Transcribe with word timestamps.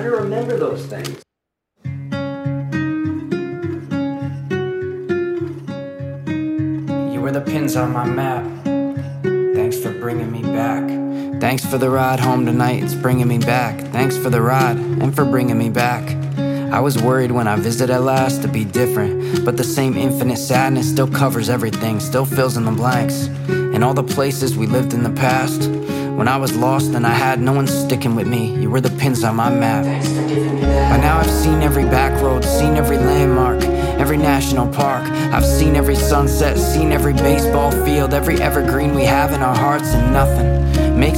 try 0.00 0.08
to 0.08 0.16
remember 0.16 0.56
those 0.56 0.86
things. 0.86 1.22
You 7.12 7.20
were 7.20 7.32
the 7.32 7.42
pins 7.44 7.76
on 7.76 7.92
my 7.92 8.06
map. 8.06 8.44
Thanks 9.54 9.78
for 9.78 9.92
bringing 9.92 10.32
me 10.32 10.42
back. 10.42 10.88
Thanks 11.40 11.64
for 11.64 11.76
the 11.76 11.90
ride 11.90 12.20
home 12.20 12.46
tonight, 12.46 12.82
it's 12.82 12.94
bringing 12.94 13.28
me 13.28 13.38
back. 13.38 13.80
Thanks 13.92 14.16
for 14.16 14.30
the 14.30 14.40
ride 14.40 14.76
and 14.76 15.14
for 15.14 15.24
bringing 15.24 15.58
me 15.58 15.68
back. 15.68 16.08
I 16.72 16.80
was 16.80 17.02
worried 17.02 17.32
when 17.32 17.48
I 17.48 17.56
visited 17.56 17.98
last 17.98 18.42
to 18.42 18.48
be 18.48 18.64
different, 18.64 19.44
but 19.44 19.56
the 19.56 19.64
same 19.64 19.96
infinite 19.96 20.38
sadness 20.38 20.88
still 20.88 21.08
covers 21.08 21.50
everything, 21.50 22.00
still 22.00 22.24
fills 22.24 22.56
in 22.56 22.64
the 22.64 22.70
blanks. 22.70 23.26
In 23.48 23.82
all 23.82 23.94
the 23.94 24.04
places 24.04 24.56
we 24.56 24.66
lived 24.66 24.94
in 24.94 25.02
the 25.02 25.10
past, 25.10 25.62
when 26.20 26.28
I 26.28 26.36
was 26.36 26.54
lost 26.54 26.92
and 26.92 27.06
I 27.06 27.14
had 27.14 27.40
no 27.40 27.54
one 27.54 27.66
sticking 27.66 28.14
with 28.14 28.26
me, 28.26 28.54
you 28.60 28.68
were 28.68 28.82
the 28.82 28.90
pins 28.90 29.24
on 29.24 29.36
my 29.36 29.48
map. 29.48 29.86
By 29.86 30.98
now 30.98 31.18
I've 31.18 31.30
seen 31.30 31.62
every 31.62 31.84
back 31.84 32.12
road, 32.20 32.44
seen 32.44 32.76
every 32.76 32.98
landmark, 32.98 33.64
every 33.98 34.18
national 34.18 34.70
park. 34.70 35.02
I've 35.32 35.46
seen 35.46 35.76
every 35.76 35.96
sunset, 35.96 36.58
seen 36.58 36.92
every 36.92 37.14
baseball 37.14 37.70
field, 37.86 38.12
every 38.12 38.38
evergreen 38.38 38.94
we 38.94 39.04
have 39.04 39.32
in 39.32 39.40
our 39.40 39.56
hearts, 39.56 39.94
and 39.94 40.12
nothing 40.12 40.59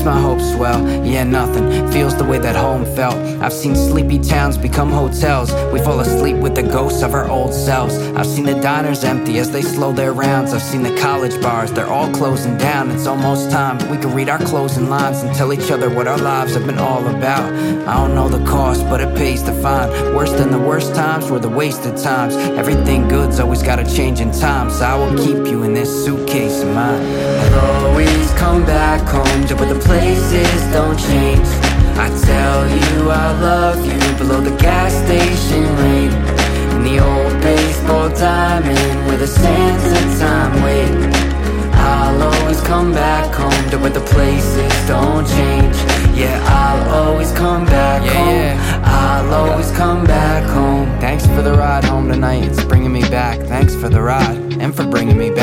makes 0.00 0.14
my 0.14 0.20
hopes 0.20 0.52
swell. 0.52 0.80
Yeah, 1.04 1.24
nothing 1.24 1.90
feels 1.90 2.16
the 2.16 2.24
way 2.24 2.38
that 2.38 2.56
home 2.56 2.84
felt. 2.96 3.16
I've 3.42 3.52
seen 3.52 3.74
sleepy 3.74 4.18
towns 4.18 4.56
become 4.56 4.90
hotels. 4.90 5.52
We 5.72 5.80
fall 5.80 6.00
asleep 6.00 6.36
with 6.36 6.54
the 6.54 6.62
ghosts 6.62 7.02
of 7.02 7.14
our 7.14 7.28
old 7.28 7.52
selves. 7.52 7.96
I've 8.16 8.26
seen 8.26 8.44
the 8.44 8.60
diners 8.60 9.04
empty 9.04 9.38
as 9.38 9.50
they 9.50 9.62
slow 9.62 9.92
their 9.92 10.12
rounds. 10.12 10.52
I've 10.52 10.62
seen 10.62 10.82
the 10.82 10.96
college 10.96 11.40
bars, 11.42 11.72
they're 11.72 11.86
all 11.86 12.10
closing 12.12 12.56
down. 12.56 12.90
It's 12.90 13.06
almost 13.06 13.50
time 13.50 13.78
we 13.90 13.96
can 13.98 14.14
read 14.14 14.28
our 14.28 14.38
closing 14.38 14.88
lines 14.88 15.22
and 15.22 15.34
tell 15.34 15.52
each 15.52 15.70
other 15.70 15.90
what 15.90 16.06
our 16.06 16.18
lives 16.18 16.54
have 16.54 16.66
been 16.66 16.78
all 16.78 17.06
about. 17.06 17.52
I 17.88 17.94
don't 17.96 18.14
know 18.14 18.28
the 18.28 18.44
cost, 18.44 18.84
but 18.84 19.00
it 19.00 19.14
pays 19.16 19.42
to 19.42 19.52
find. 19.62 19.90
Worse 20.14 20.32
than 20.32 20.50
the 20.50 20.58
worst 20.58 20.94
times 20.94 21.30
were 21.30 21.40
the 21.40 21.48
wasted 21.48 21.96
times. 21.96 22.34
Everything 22.36 23.08
good's 23.08 23.40
always 23.40 23.62
gotta 23.62 23.84
change 23.84 24.20
in 24.20 24.30
time, 24.32 24.70
so 24.70 24.84
I 24.84 24.94
will 24.94 25.16
keep 25.18 25.46
you 25.50 25.62
in 25.64 25.74
this 25.74 25.90
suitcase 26.04 26.62
of 26.62 26.74
mine. 26.74 27.79
Come 28.40 28.64
back 28.64 29.02
home 29.06 29.46
to 29.48 29.54
where 29.56 29.72
the 29.72 29.78
places 29.80 30.60
don't 30.72 30.98
change. 30.98 31.46
I 32.04 32.08
tell 32.24 32.60
you 32.68 33.10
I 33.10 33.28
love 33.40 33.78
you 33.84 34.00
below 34.18 34.40
the 34.40 34.56
gas 34.56 34.92
station 35.04 35.62
rain. 35.82 36.10
In 36.74 36.82
the 36.88 36.98
old 37.00 37.34
baseball 37.42 38.08
diamond 38.08 39.06
where 39.06 39.18
the 39.18 39.26
sands 39.26 39.84
of 39.84 40.18
time 40.18 40.62
wait. 40.62 40.90
I'll 41.74 42.22
always 42.22 42.60
come 42.62 42.92
back 42.92 43.32
home 43.34 43.70
to 43.70 43.78
where 43.78 43.90
the 43.90 44.00
places 44.14 44.72
don't 44.88 45.26
change. 45.28 45.76
Yeah, 46.16 46.36
I'll 46.46 47.04
always 47.04 47.32
come 47.32 47.64
back 47.66 48.04
Yeah, 48.04 48.12
home. 48.14 48.28
yeah. 48.34 48.82
I'll 48.84 49.34
always 49.34 49.70
come 49.72 50.04
back 50.04 50.44
home. 50.50 50.86
Thanks 51.00 51.26
for 51.26 51.42
the 51.42 51.52
ride 51.52 51.84
home 51.84 52.08
tonight, 52.08 52.44
it's 52.44 52.64
bringing 52.64 52.92
me 52.92 53.02
back. 53.02 53.38
Thanks 53.40 53.74
for 53.74 53.88
the 53.88 54.00
ride 54.02 54.38
and 54.62 54.74
for 54.74 54.86
bringing 54.86 55.18
me 55.18 55.30
back. 55.30 55.39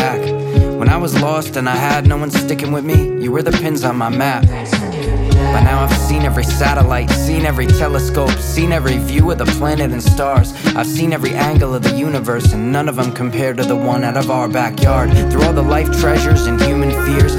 Was 1.08 1.22
lost 1.22 1.56
and 1.56 1.70
I 1.70 1.76
had 1.78 2.06
no 2.06 2.18
one 2.18 2.30
sticking 2.30 2.74
with 2.74 2.84
me, 2.84 3.24
you 3.24 3.32
were 3.32 3.42
the 3.42 3.54
pins 3.54 3.86
on 3.86 3.96
my 3.96 4.10
map. 4.10 4.44
By 4.44 5.62
now 5.64 5.84
I've 5.84 5.98
seen 5.98 6.24
every 6.24 6.44
satellite, 6.44 7.10
seen 7.10 7.46
every 7.46 7.66
telescope, 7.66 8.32
seen 8.40 8.74
every 8.74 8.98
view 8.98 9.32
of 9.32 9.38
the 9.38 9.46
planet 9.46 9.92
and 9.92 10.04
stars. 10.04 10.54
I've 10.76 10.86
seen 10.86 11.14
every 11.14 11.34
angle 11.34 11.74
of 11.74 11.84
the 11.84 11.96
universe, 11.96 12.52
and 12.52 12.74
none 12.74 12.90
of 12.90 12.98
them 12.98 13.14
compare 13.14 13.54
to 13.54 13.64
the 13.64 13.76
one 13.76 14.04
out 14.04 14.18
of 14.18 14.30
our 14.30 14.50
backyard. 14.50 15.14
Through 15.32 15.44
all 15.44 15.54
the 15.54 15.62
life 15.62 15.90
treasures 16.02 16.46
and 16.46 16.62
human 16.62 16.92
fears, 17.06 17.36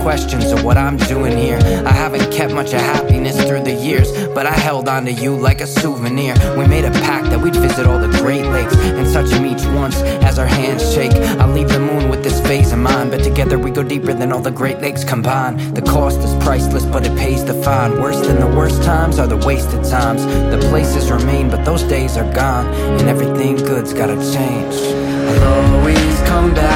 questions 0.00 0.50
of 0.50 0.64
what 0.64 0.76
I'm 0.76 0.96
doing 0.96 1.36
here. 1.36 1.58
I 1.86 1.92
haven't 1.92 2.32
kept 2.32 2.52
much 2.52 2.72
of 2.72 2.80
happiness 2.80 3.36
through 3.46 3.62
the 3.62 3.74
years, 3.74 4.10
but 4.28 4.46
I 4.46 4.52
held 4.52 4.88
on 4.88 5.04
to 5.04 5.12
you 5.12 5.36
like 5.36 5.60
a 5.60 5.66
souvenir. 5.66 6.34
We 6.56 6.66
made 6.66 6.84
a 6.84 6.90
pact 6.90 7.26
that 7.30 7.40
we'd 7.40 7.54
visit 7.54 7.86
all 7.86 7.98
the 7.98 8.08
Great 8.18 8.44
Lakes 8.46 8.74
and 8.76 9.12
touch 9.12 9.30
them 9.30 9.44
each 9.44 9.64
once 9.76 9.96
as 10.24 10.38
our 10.38 10.46
hands 10.46 10.82
shake. 10.94 11.12
I'll 11.40 11.52
leave 11.52 11.68
the 11.68 11.80
moon 11.80 12.08
with 12.08 12.24
this 12.24 12.40
phase 12.40 12.72
of 12.72 12.78
mine, 12.78 13.10
but 13.10 13.22
together 13.22 13.58
we 13.58 13.70
go 13.70 13.82
deeper 13.82 14.14
than 14.14 14.32
all 14.32 14.40
the 14.40 14.50
Great 14.50 14.80
Lakes 14.80 15.04
combined. 15.04 15.60
The 15.76 15.82
cost 15.82 16.20
is 16.20 16.34
priceless, 16.42 16.86
but 16.86 17.06
it 17.06 17.16
pays 17.16 17.42
to 17.44 17.54
find. 17.62 17.94
Worse 18.00 18.26
than 18.26 18.40
the 18.40 18.56
worst 18.56 18.82
times 18.82 19.18
are 19.18 19.26
the 19.26 19.36
wasted 19.46 19.84
times. 19.84 20.24
The 20.24 20.66
places 20.70 21.10
remain, 21.10 21.50
but 21.50 21.64
those 21.64 21.82
days 21.82 22.16
are 22.16 22.30
gone, 22.32 22.66
and 22.98 23.08
everything 23.08 23.56
good's 23.56 23.92
gotta 23.92 24.16
change. 24.16 24.74
I'll 25.30 25.76
always 25.76 26.20
come 26.22 26.54
back 26.54 26.69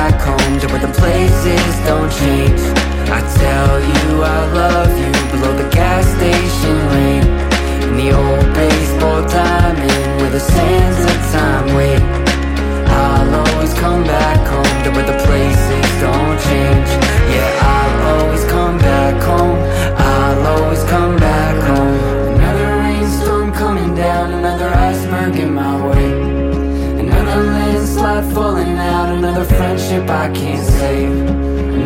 falling 28.22 28.78
out, 28.78 29.08
another 29.08 29.44
friendship 29.44 30.08
I 30.08 30.30
can't 30.32 30.66
save. 30.66 31.10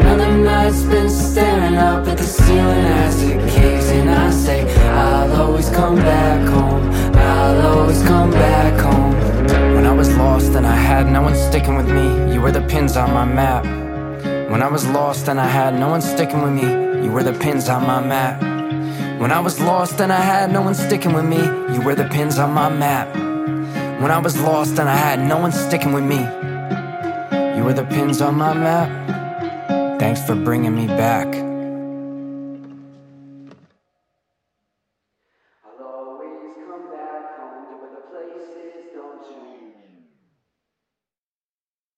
Another 0.00 0.36
night 0.36 0.72
spent 0.72 1.10
staring 1.10 1.76
up 1.76 2.06
at 2.06 2.18
the 2.18 2.24
ceiling 2.24 2.84
as 3.04 3.22
it 3.22 3.38
caves 3.50 3.88
and 3.88 4.10
I 4.10 4.30
say, 4.30 4.60
I'll 4.90 5.42
always 5.42 5.70
come 5.70 5.96
back 5.96 6.48
home. 6.48 6.90
I'll 7.16 7.78
always 7.78 8.02
come 8.02 8.30
back 8.30 8.80
home. 8.80 9.14
When 9.74 9.86
I 9.86 9.92
was 9.92 10.14
lost 10.16 10.52
and 10.54 10.66
I 10.66 10.74
had 10.74 11.06
no 11.06 11.22
one 11.22 11.34
sticking 11.34 11.76
with 11.76 11.88
me, 11.88 12.34
you 12.34 12.40
were 12.40 12.52
the 12.52 12.62
pins 12.62 12.96
on 12.96 13.12
my 13.12 13.24
map. 13.24 13.64
When 14.50 14.62
I 14.62 14.68
was 14.68 14.86
lost 14.88 15.28
and 15.28 15.40
I 15.40 15.46
had 15.46 15.78
no 15.78 15.88
one 15.88 16.02
sticking 16.02 16.42
with 16.42 16.52
me, 16.52 17.04
you 17.04 17.10
were 17.10 17.22
the 17.22 17.32
pins 17.32 17.68
on 17.68 17.86
my 17.86 18.00
map. 18.00 18.42
When 19.20 19.32
I 19.32 19.40
was 19.40 19.60
lost 19.60 20.00
and 20.00 20.12
I 20.12 20.20
had 20.20 20.52
no 20.52 20.62
one 20.62 20.74
sticking 20.74 21.12
with 21.12 21.24
me, 21.24 21.42
you 21.74 21.80
were 21.80 21.94
the 21.94 22.08
pins 22.08 22.38
on 22.38 22.52
my 22.52 22.68
map. 22.68 23.27
When 23.98 24.12
I 24.12 24.18
was 24.18 24.40
lost 24.40 24.78
and 24.78 24.88
I 24.88 24.94
had 24.94 25.18
no 25.18 25.38
one 25.38 25.50
sticking 25.50 25.92
with 25.92 26.04
me. 26.04 26.18
You 27.56 27.64
were 27.64 27.72
the 27.72 27.84
pins 27.90 28.20
on 28.20 28.36
my 28.36 28.54
map. 28.54 29.98
Thanks 29.98 30.24
for 30.24 30.36
bringing 30.36 30.72
me 30.72 30.86
back. 30.86 31.26
I'll 31.34 31.42
always 35.82 36.54
come 36.64 36.92
back 36.92 37.38
home 37.38 37.66
to 37.66 37.72
where 37.82 37.90
the 37.90 38.02
don't. 38.94 39.67